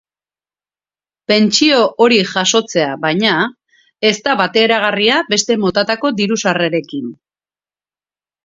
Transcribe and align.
Pentsio 1.31 1.81
hori 2.05 2.17
jasotzea, 2.31 2.95
baina, 3.05 3.35
ez 4.11 4.13
da 4.29 4.35
bateragarria 4.41 5.21
beste 5.37 5.61
motatako 5.67 6.15
diru-sarrerekin. 6.23 7.17